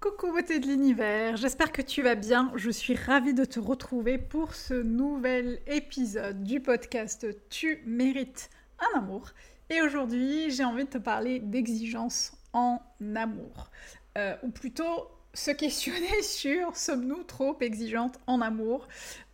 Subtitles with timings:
[0.00, 2.50] Coucou beauté de l'univers, j'espère que tu vas bien.
[2.54, 9.00] Je suis ravie de te retrouver pour ce nouvel épisode du podcast Tu mérites un
[9.00, 9.28] amour.
[9.68, 12.80] Et aujourd'hui, j'ai envie de te parler d'exigence en
[13.14, 13.70] amour.
[14.16, 18.88] Euh, ou plutôt se questionner sur sommes-nous trop exigeantes en amour?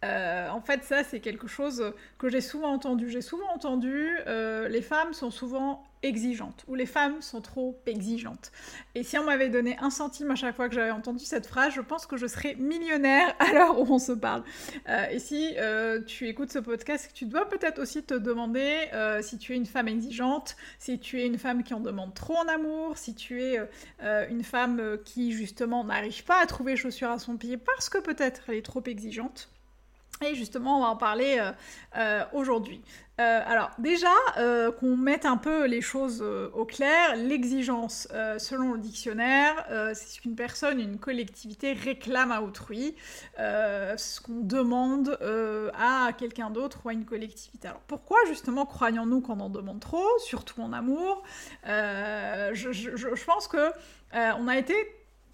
[0.05, 3.11] Euh, En fait, ça, c'est quelque chose que j'ai souvent entendu.
[3.11, 8.53] J'ai souvent entendu, euh, les femmes sont souvent exigeantes ou les femmes sont trop exigeantes.
[8.95, 11.73] Et si on m'avait donné un centime à chaque fois que j'avais entendu cette phrase,
[11.75, 14.45] je pense que je serais millionnaire à l'heure où on se parle.
[14.89, 18.91] Euh, et si euh, tu écoutes ce podcast, tu dois peut-être aussi te demander
[19.23, 22.37] si tu es une femme exigeante, si tu es une femme qui en demande trop
[22.37, 23.59] en amour, si tu es
[24.31, 28.43] une femme qui justement n'arrive pas à trouver chaussures à son pied parce que peut-être
[28.49, 29.49] elle est trop exigeante.
[30.25, 31.41] Et justement, on va en parler
[32.33, 32.83] aujourd'hui.
[33.19, 38.09] Euh, alors déjà, euh, qu'on mette un peu les choses euh, au clair, l'exigence,
[38.39, 39.55] selon le dictionnaire,
[39.95, 42.95] c'est ce qu'une personne, une collectivité réclame à autrui,
[43.39, 45.19] ce qu'on demande
[45.79, 47.69] à quelqu'un d'autre ou à une collectivité.
[47.69, 51.23] Alors pourquoi justement croyons-nous qu'on en demande trop, surtout en amour?
[51.65, 53.71] Je, je, pense que
[54.13, 54.75] on a été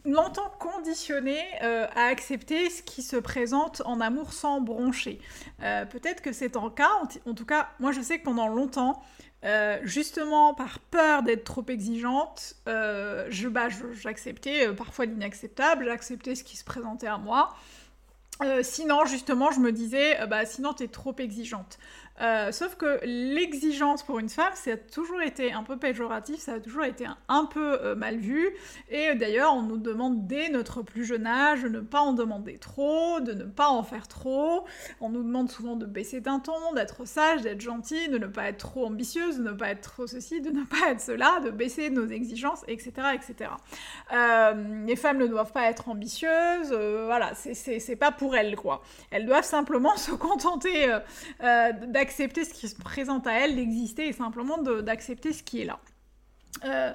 [0.05, 5.21] longtemps conditionné euh, à accepter ce qui se présente en amour sans broncher.
[5.63, 6.91] Euh, peut-être que c'est en cas,
[7.27, 9.03] en, tout cas, moi je sais que pendant longtemps,
[9.45, 16.57] euh, justement par peur d'être trop exigeante, je, bah, j'acceptais parfois l'inacceptable, j'acceptais ce qui
[16.57, 17.55] se présentait à moi.
[18.63, 21.79] sinon, justement, je me disais, bah, sinon, t'es trop exigeante.
[22.23, 26.55] Euh, sauf que l'exigence pour une femme, ça a toujours été un peu péjoratif, ça
[26.55, 28.51] a toujours été un, peu euh, mal vu.
[28.91, 32.59] Et d'ailleurs, on nous demande dès notre plus jeune âge de ne pas en demander
[32.59, 34.65] trop, de ne pas en faire trop.
[35.01, 38.45] On nous demande souvent de baisser d'un ton, d'être sage, d'être gentil, de ne pas
[38.45, 41.51] être trop ambitieuse, de ne pas être trop ceci, de ne pas être cela, de
[41.51, 42.93] baisser nos exigences, etc.
[43.15, 43.51] etc.
[44.13, 48.83] Euh, les femmes ne doivent pas être ambitieuses, voilà, c'est pas pour elles, quoi.
[49.11, 50.87] Elles doivent simplement se contenter
[51.41, 55.65] d'accepter d'accepter ce qui se présente à elle, d'exister et simplement d'accepter ce qui est
[55.65, 55.81] là.
[56.65, 56.93] Euh,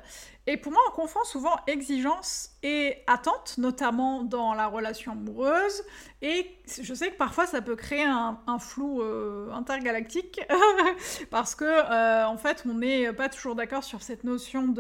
[0.50, 5.84] et pour moi, on confond souvent exigence et attente, notamment dans la relation amoureuse.
[6.22, 6.50] Et
[6.82, 10.40] je sais que parfois, ça peut créer un, flou euh, intergalactique,
[11.32, 14.74] parce que, euh, en fait, on n'est pas toujours d'accord sur cette notion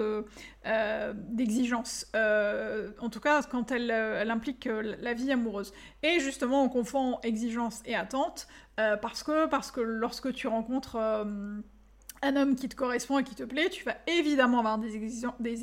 [1.16, 2.06] d'exigence.
[2.16, 5.74] en tout cas, quand elle, elle implique la vie amoureuse.
[6.02, 8.48] Et justement, on confond exigence et attente,
[8.78, 10.98] parce, que, parce que lorsque tu rencontres
[12.22, 14.96] un homme qui te correspond et qui te plaît, tu vas évidemment avoir des,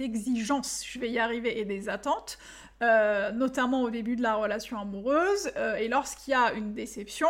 [0.02, 2.38] exigences, je vais y arriver, et des attentes,
[2.82, 5.50] euh, notamment au début de la relation amoureuse.
[5.56, 7.28] Euh, et lorsqu'il y a une déception,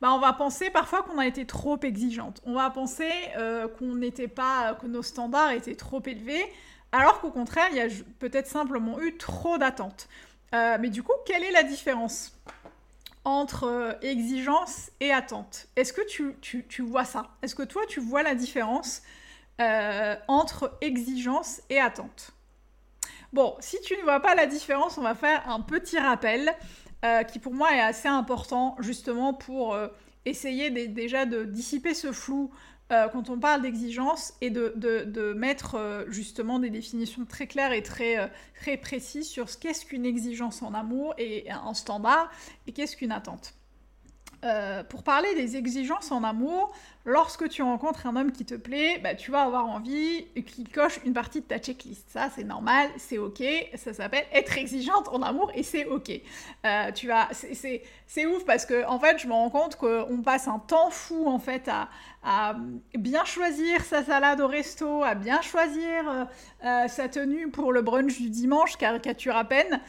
[0.00, 2.40] bah, on va penser parfois qu'on a été trop exigeante.
[2.44, 6.44] On va penser euh, qu'on n'était pas, que nos standards étaient trop élevés,
[6.92, 7.88] alors qu'au contraire, il y a
[8.18, 10.08] peut-être simplement eu trop d'attentes.
[10.52, 12.32] mais du coup, quelle est la différence?
[13.26, 15.66] Entre euh, exigence et attente.
[15.74, 17.28] Est-ce que tu, vois ça?
[17.42, 19.02] Est-ce que toi, tu vois la différence
[19.60, 22.30] euh, entre exigence et attente
[23.32, 26.54] Bon, si tu ne vois pas la différence, on va faire un petit rappel
[27.04, 29.76] euh, qui pour moi est assez important justement pour
[30.24, 32.52] essayer déjà de dissiper ce flou
[32.92, 37.82] euh, quand on parle d'exigence et de, mettre euh, justement des définitions très claires et
[37.82, 42.30] très, euh, très précises sur ce qu'est-ce qu'une exigence en amour et en standard
[42.66, 43.54] et qu'est-ce qu'une attente.
[44.88, 46.72] pour parler des exigences en amour,
[47.06, 50.98] lorsque tu rencontres un homme qui te plaît, bah, tu vas avoir envie qu'il coche
[51.04, 52.04] une partie de ta checklist.
[52.10, 53.42] Ça, c'est normal, c'est ok.
[53.76, 56.10] Ça s'appelle être exigeante en amour et c'est ok.
[56.66, 60.48] Euh, tu vas, c'est ouf parce que en fait, je me rends compte qu'on passe
[60.48, 61.88] un temps fou en fait à,
[62.98, 66.24] bien choisir sa salade au resto, à bien choisir euh,
[66.64, 69.80] euh, sa tenue pour le brunch du dimanche, caricature à peine.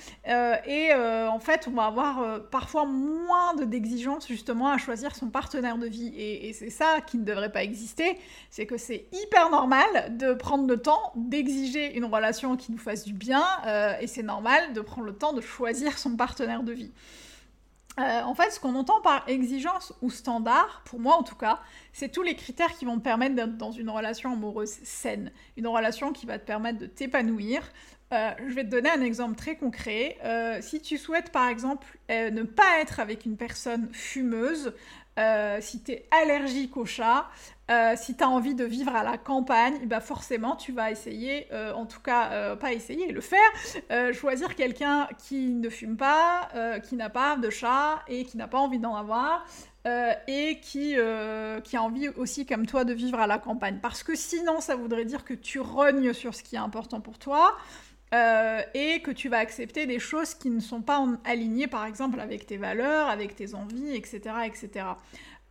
[0.68, 5.88] et en fait, on va avoir parfois moins d'exigences justement à choisir son partenaire de
[5.88, 6.14] vie.
[6.16, 8.18] Et, et c'est ça qui ne devrait pas exister,
[8.52, 13.04] c'est que c'est hyper normal de prendre le temps d'exiger une relation qui nous fasse
[13.04, 16.74] du bien, euh, et c'est normal de prendre le temps de choisir son partenaire de
[16.74, 16.92] vie.
[18.00, 21.60] Euh, en fait, ce qu'on entend par exigence ou standard, pour moi en tout cas,
[21.94, 25.66] c'est tous les critères qui vont te permettre d'être dans une relation amoureuse saine, une
[25.66, 27.64] relation qui va te permettre de t'épanouir.
[28.14, 30.18] Euh, je vais te donner un exemple très concret.
[30.62, 34.74] Si tu souhaites par exemple ne pas être avec une personne fumeuse,
[35.62, 37.28] si tu es allergique au chat,
[37.70, 41.48] euh, si tu as envie de vivre à la campagne, bah forcément tu vas essayer,
[41.52, 46.50] euh, en tout cas euh, pas essayer, le faire, choisir quelqu'un qui ne fume pas,
[46.88, 49.46] qui n'a pas de chat et qui n'a pas envie d'en avoir.
[50.28, 50.96] et qui,
[51.64, 53.80] qui a envie aussi comme toi de vivre à la campagne.
[53.82, 57.18] Parce que sinon ça voudrait dire que tu rognes sur ce qui est important pour
[57.18, 57.58] toi,
[58.14, 62.46] et que tu vas accepter des choses qui ne sont pas alignées, par exemple, avec
[62.46, 64.36] tes valeurs, avec tes envies, etc.
[64.46, 64.86] etc.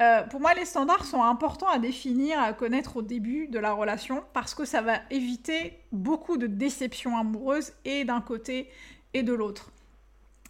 [0.03, 3.73] Euh, pour moi, les standards sont importants à définir, à connaître au début de la
[3.73, 8.69] relation, parce que ça va éviter beaucoup de déceptions amoureuses, et d'un côté
[9.15, 9.71] et de l'autre.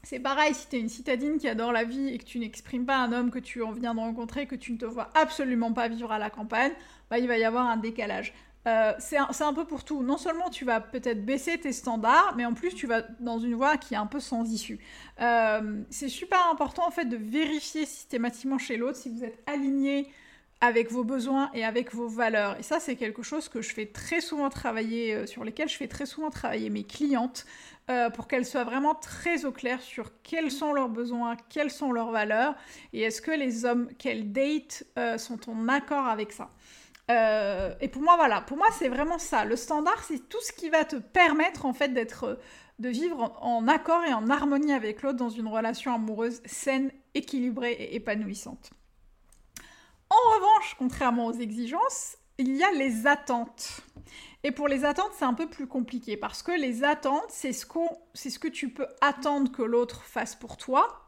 [0.03, 2.87] C'est pareil, si tu es une citadine qui adore la vie et que tu n'exprimes
[2.87, 5.89] pas un homme que tu viens de rencontrer, que tu ne te vois absolument pas
[5.89, 6.73] vivre à la campagne,
[7.11, 8.33] bah, il va y avoir un décalage.
[8.67, 10.03] Euh, c'est un, peu pour tout.
[10.03, 13.55] Non seulement tu vas peut-être baisser tes standards, mais en plus tu vas dans une
[13.55, 14.81] voie qui est un peu sans issue.
[15.21, 20.11] Euh, c'est super important en fait de vérifier systématiquement chez l'autre si vous êtes aligné
[20.61, 22.59] avec vos besoins et avec vos valeurs.
[22.59, 25.77] Et ça, c'est quelque chose que je fais très souvent travailler, euh, sur lesquels je
[25.77, 27.47] fais très souvent travailler mes clientes
[28.15, 32.11] pour qu'elles soient vraiment très au clair sur quels sont leurs besoins, quelles sont leurs
[32.11, 32.57] valeurs
[32.93, 34.83] et est-ce que les hommes qu'elles datent
[35.19, 36.51] sont en accord avec ça.
[37.11, 39.45] Euh, et pour moi, voilà, pour moi, c'est vraiment ça.
[39.45, 42.35] Le standard, c'est tout ce qui va te permettre, en fait, d'être, euh,
[42.79, 47.73] de vivre en, accord et en harmonie avec l'autre dans une relation amoureuse saine, équilibrée
[47.73, 48.71] et épanouissante.
[50.11, 53.81] En revanche, contrairement aux exigences, il y a les attentes.
[54.43, 57.67] Et pour les attentes, c'est un peu plus compliqué parce que les attentes, c'est ce,
[58.15, 61.07] c'est ce que tu peux attendre que l'autre fasse pour toi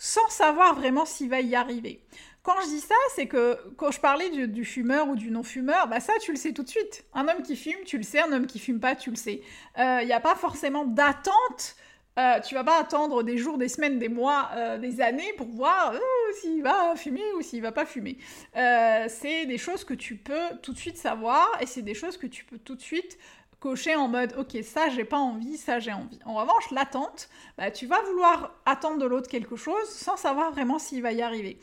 [0.00, 2.02] sans savoir vraiment s'il va y arriver.
[2.42, 6.00] Quand je dis ça, c'est que quand je parlais du, fumeur ou du non-fumeur, bah
[6.00, 7.04] ça, tu le sais tout de suite.
[7.12, 8.20] Un homme qui fume, tu le sais.
[8.20, 9.42] Un homme qui fume pas, tu le sais.
[9.76, 11.76] Il euh, n'y a pas forcément d'attente.
[12.18, 15.48] Euh, tu vas pas attendre des jours, des semaines, des mois, euh, des années pour
[15.48, 15.94] voir
[16.40, 18.18] s'il va fumer ou s'il va pas fumer.
[18.54, 22.26] c'est des choses que tu peux tout de suite savoir et c'est des choses que
[22.26, 23.16] tu peux tout de suite
[23.60, 26.18] cocher en mode ok ça j'ai pas envie, ça j'ai envie.
[26.24, 30.78] En revanche l'attente, bah, tu vas vouloir attendre de l'autre quelque chose sans savoir vraiment
[30.78, 31.60] s'il va y arriver.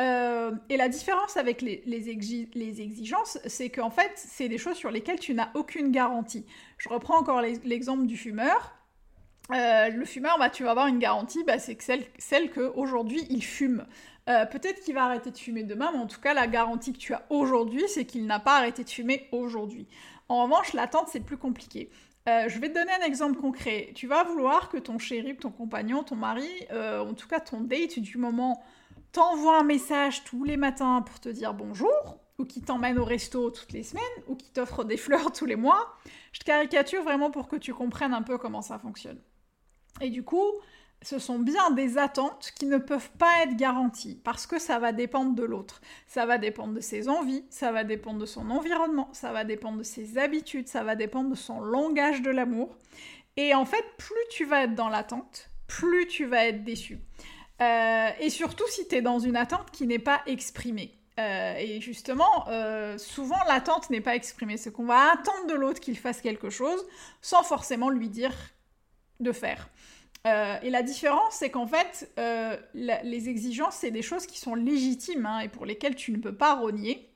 [0.00, 5.18] Euh, et la différence avec les, exigences, c'est qu'en fait, c'est des choses sur lesquelles
[5.18, 6.46] tu n'as aucune garantie.
[6.78, 8.74] Je reprends encore l'exemple du fumeur.
[9.52, 13.42] Euh, le fumeur, bah, tu vas avoir une garantie, bah, c'est celle, celle qu'aujourd'hui il
[13.42, 13.86] fume.
[14.28, 16.98] Euh, peut-être qu'il va arrêter de fumer demain, mais en tout cas, la garantie que
[16.98, 19.88] tu as aujourd'hui, c'est qu'il n'a pas arrêté de fumer aujourd'hui.
[20.28, 21.90] En revanche, l'attente, c'est plus compliqué.
[22.26, 23.90] je vais te donner un exemple concret.
[23.94, 27.98] Tu vas vouloir que ton chéri, ton compagnon, ton mari, en tout cas ton date
[27.98, 28.62] du moment
[29.12, 33.50] t'envoie un message tous les matins pour te dire bonjour, ou qui t'emmène au resto
[33.50, 35.96] toutes les semaines, ou qui t'offre des fleurs tous les mois.
[36.32, 39.20] Je te caricature vraiment pour que tu comprennes un peu comment ça fonctionne.
[40.00, 40.52] Et du coup,
[41.02, 44.92] ce sont bien des attentes qui ne peuvent pas être garanties parce que ça va
[44.92, 45.80] dépendre de l'autre.
[46.06, 49.78] Ça va dépendre de ses envies, ça va dépendre de son environnement, ça va dépendre
[49.78, 52.76] de ses habitudes, ça va dépendre de son langage de l'amour.
[53.36, 56.98] Et en fait, plus tu vas être dans l'attente, plus tu vas être déçu.
[57.60, 60.94] Euh, et surtout si tu es dans une attente qui n'est pas exprimée.
[61.18, 64.56] Euh, et justement, euh, souvent l'attente n'est pas exprimée.
[64.56, 66.86] C'est qu'on va attendre de l'autre qu'il fasse quelque chose
[67.20, 68.34] sans forcément lui dire
[69.20, 69.68] de faire.
[70.62, 72.12] et la différence, c'est qu'en fait,
[72.74, 76.34] les exigences, c'est des choses qui sont légitimes hein, et pour lesquelles tu ne peux
[76.34, 77.07] pas rogner.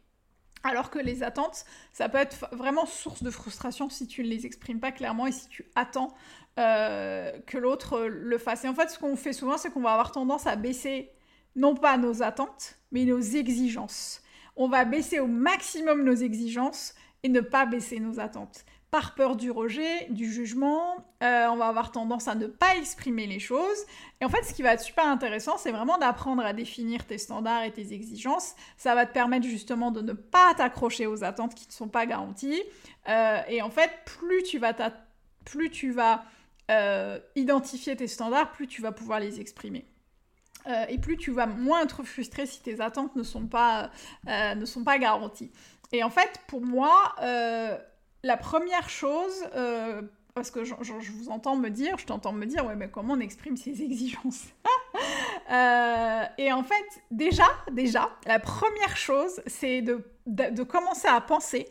[0.64, 4.46] Alors que les attentes, ça peut être vraiment source de frustration si tu ne les
[4.46, 6.14] exprimes pas clairement et si tu attends
[6.58, 8.64] euh, que l'autre le fasse.
[8.64, 11.10] Et en fait, ce qu'on fait souvent, c'est qu'on va avoir tendance à baisser
[11.56, 14.22] non pas nos attentes, mais nos exigences.
[14.56, 18.64] On va baisser au maximum nos exigences et ne pas baisser nos attentes.
[18.92, 23.26] Par peur du rejet, du jugement, euh, on va avoir tendance à ne pas exprimer
[23.26, 23.86] les choses.
[24.20, 27.16] Et en fait, ce qui va être super intéressant, c'est vraiment d'apprendre à définir tes
[27.16, 28.54] standards et tes exigences.
[28.76, 32.04] Ça va te permettre justement de ne pas t'accrocher aux attentes qui ne sont pas
[32.04, 32.62] garanties.
[33.08, 34.74] Euh, et en fait, plus tu vas,
[35.46, 36.24] plus tu vas
[36.70, 39.86] euh, identifier tes standards, plus tu vas pouvoir les exprimer.
[40.90, 43.90] Et plus tu vas moins être frustré si tes attentes ne sont pas,
[44.26, 45.50] ne sont pas garanties.
[45.90, 47.16] Et en fait, pour moi,
[48.22, 49.44] la première chose,
[50.34, 50.74] parce que je,
[51.12, 54.46] vous entends me dire, je t'entends me dire, ouais, mais comment on exprime ses exigences?
[56.38, 61.66] Et en fait, déjà, déjà, la première chose, c'est de, commencer à penser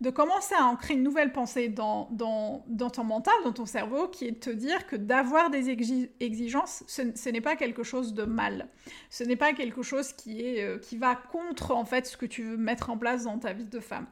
[0.00, 4.30] de commencer à ancrer une nouvelle pensée dans, ton mental, dans ton cerveau, qui est
[4.30, 8.68] de te dire que d'avoir des exigences, ce, n'est pas quelque chose de mal.
[9.10, 12.26] Ce n'est pas quelque chose qui, est, euh, qui va contre en fait ce que
[12.26, 14.06] tu veux mettre en place dans ta vie de femme.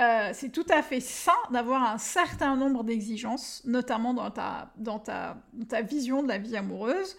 [0.00, 4.98] Euh, c'est tout à fait sain d'avoir un certain nombre d'exigences, notamment dans ta, dans,
[4.98, 5.36] ta,
[5.68, 7.16] ta vision de la vie amoureuse.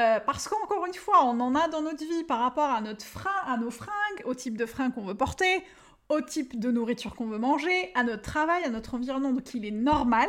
[0.00, 3.04] Euh, parce qu'encore une fois, on en a dans notre vie par rapport à, notre
[3.04, 5.62] frein, à nos fringues, au type de fringues qu'on veut porter,
[6.08, 9.32] au type de nourriture qu'on veut manger, à notre travail, à notre environnement.
[9.32, 10.28] Donc il est normal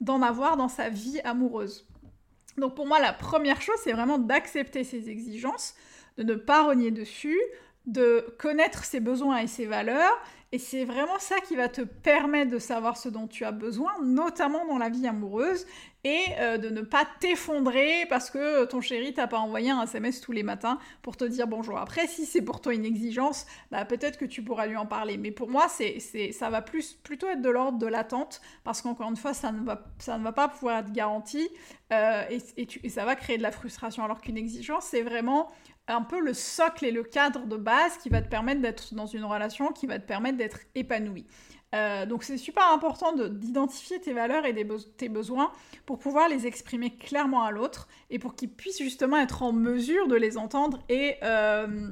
[0.00, 1.86] d'en avoir dans sa vie amoureuse.
[2.58, 5.74] Donc pour moi, la première chose, c'est vraiment d'accepter ses exigences,
[6.18, 7.38] de ne pas renier dessus,
[7.86, 10.18] de connaître ses besoins et ses valeurs,
[10.52, 13.92] et c'est vraiment ça qui va te permettre de savoir ce dont tu as besoin,
[14.04, 15.66] notamment dans la vie amoureuse,
[16.04, 20.20] et euh, de ne pas t'effondrer parce que ton chéri t'a pas envoyé un SMS
[20.20, 21.78] tous les matins pour te dire bonjour.
[21.78, 25.16] Après, si c'est pour toi une exigence, bah, peut-être que tu pourras lui en parler.
[25.16, 25.98] Mais pour moi, c'est,
[26.30, 29.64] ça va plus, plutôt être de l'ordre de l'attente parce qu'encore une fois, ça ne
[29.64, 31.48] va, ça ne va pas pouvoir être garanti
[31.92, 32.22] euh,
[32.56, 34.04] et ça va créer de la frustration.
[34.04, 35.50] Alors qu'une exigence, c'est vraiment
[35.88, 39.06] un peu le socle et le cadre de base qui va te permettre d'être dans
[39.06, 41.26] une relation, qui va te permettre d'être épanoui.
[41.74, 44.54] Euh, donc c'est super important d'identifier tes valeurs et
[44.96, 45.50] tes besoins
[45.84, 50.06] pour pouvoir les exprimer clairement à l'autre et pour qu'il puisse justement être en mesure
[50.06, 51.90] de les entendre et euh,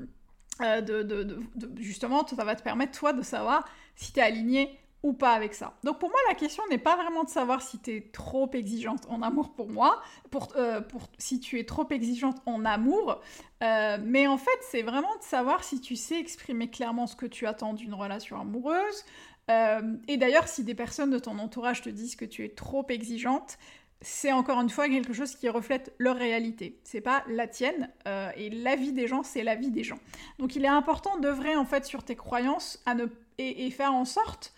[0.62, 1.40] euh, de,
[1.76, 3.64] justement ça va te permettre toi de savoir
[3.96, 5.74] si tu es aligné ou pas avec ça.
[5.84, 9.04] Donc pour moi, la question n'est pas vraiment de savoir si tu es trop exigeante
[9.10, 13.20] en amour pour moi, pour, euh, pour si tu es trop exigeante en amour,
[13.62, 17.26] euh, mais en fait, c'est vraiment de savoir si tu sais exprimer clairement ce que
[17.26, 19.04] tu attends d'une relation amoureuse.
[19.50, 22.86] Euh, et d'ailleurs, si des personnes de ton entourage te disent que tu es trop
[22.88, 23.58] exigeante,
[24.00, 26.80] c'est encore une fois quelque chose qui reflète leur réalité.
[26.82, 27.90] C'est pas la tienne,
[28.36, 29.98] et la vie des gens, c'est la vie des gens.
[30.38, 33.06] Donc il est important d'œuvrer en fait sur tes croyances à ne,
[33.38, 34.54] et faire en sorte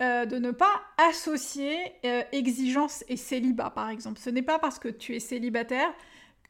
[0.00, 4.20] euh, de ne pas associer euh, exigence et célibat, par exemple.
[4.20, 5.92] Ce n'est pas parce que tu es célibataire,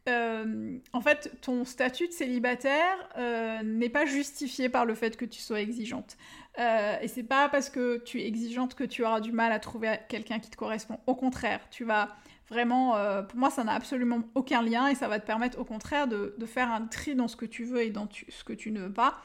[0.06, 2.96] euh, en fait, ton statut de célibataire
[3.64, 6.16] n'est pas justifié par le fait que tu sois exigeante.
[6.58, 9.98] et c'est pas parce que tu es exigeante que tu auras du mal à trouver
[10.08, 10.98] quelqu'un qui te correspond.
[11.06, 12.16] Au contraire, tu vas
[12.48, 12.96] vraiment,
[13.28, 16.34] pour moi, ça n'a absolument aucun lien et ça va te permettre, au contraire, de,
[16.46, 18.92] faire un tri dans ce que tu veux et dans ce que tu ne veux
[18.92, 19.20] pas.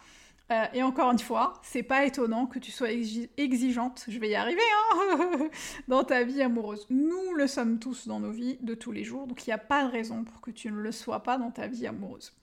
[0.53, 4.36] Euh, et encore une fois, c'est pas étonnant que tu sois exigeante, je vais y
[4.36, 4.62] arriver,
[4.93, 5.50] hein
[5.88, 6.86] dans ta vie amoureuse.
[6.89, 9.57] Nous le sommes tous dans nos vies de tous les jours, donc il n'y a
[9.57, 12.33] pas de raison pour que tu ne le sois pas dans ta vie amoureuse.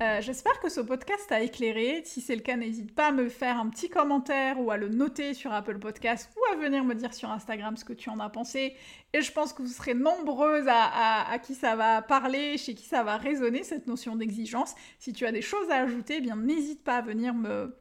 [0.00, 2.02] Euh, j'espère que ce podcast t'a éclairé.
[2.04, 4.88] Si c'est le cas, n'hésite pas à me faire un petit commentaire ou à le
[4.88, 8.20] noter sur Apple Podcast ou à venir me dire sur Instagram ce que tu en
[8.20, 8.76] as pensé.
[9.12, 13.02] Et je pense que vous serez nombreuses à, qui ça va parler, chez qui ça
[13.02, 14.76] va résonner cette notion d'exigence.
[15.00, 17.76] Si tu as des choses à ajouter, eh bien n'hésite pas à venir me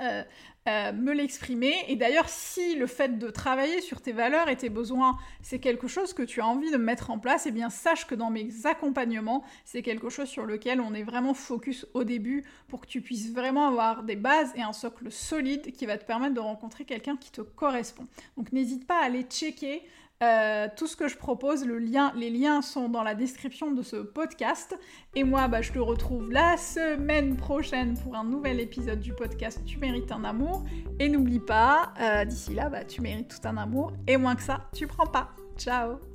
[0.00, 0.22] euh,
[0.68, 1.74] euh, me l'exprimer.
[1.88, 5.88] Et d'ailleurs, si le fait de travailler sur tes valeurs et tes besoins, c'est quelque
[5.88, 8.48] chose que tu as envie de mettre en place, eh bien sache que dans mes
[8.64, 13.00] accompagnements, c'est quelque chose sur lequel on est vraiment focus au début pour que tu
[13.00, 16.84] puisses vraiment avoir des bases et un socle solide qui va te permettre de rencontrer
[16.84, 18.06] quelqu'un qui te correspond.
[18.36, 19.82] Donc n'hésite pas à aller checker
[20.22, 24.78] euh, tout ce que je propose, les liens sont dans la description de ce podcast.
[25.14, 29.60] Et moi, bah, je te retrouve la semaine prochaine pour un nouvel épisode du podcast
[29.66, 30.64] Tu mérites un amour.
[31.00, 33.92] Et n'oublie pas, euh, d'ici là, bah, tu mérites tout un amour.
[34.06, 35.30] Et moins que ça, tu prends pas.
[35.58, 36.11] Ciao